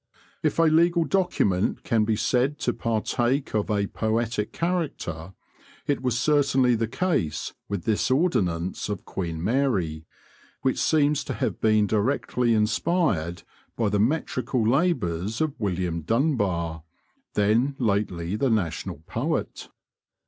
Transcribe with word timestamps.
If 0.41 0.57
a 0.57 0.63
legal 0.63 1.03
document 1.05 1.83
can 1.83 2.05
be 2.05 2.15
said 2.15 2.57
to 2.61 2.73
partake 2.73 3.53
of 3.53 3.69
a 3.69 3.85
poetic 3.85 4.51
character, 4.51 5.35
it 5.85 6.01
was 6.01 6.19
certainly 6.19 6.73
the 6.73 6.87
case 6.87 7.53
with 7.69 7.83
this 7.85 8.09
ordinance 8.09 8.89
of 8.89 9.05
Queen 9.05 9.43
Mary, 9.43 10.07
which 10.63 10.79
seems 10.79 11.23
to 11.25 11.35
have 11.35 11.61
been 11.61 11.85
directly 11.85 12.55
inspired 12.55 13.43
by 13.77 13.89
the 13.89 13.99
metrical 13.99 14.67
labours 14.67 15.39
of 15.39 15.53
William 15.59 16.01
Dunbar, 16.01 16.81
then 17.35 17.75
lately 17.77 18.35
the 18.35 18.49
national 18.49 19.03
poet. 19.05 19.69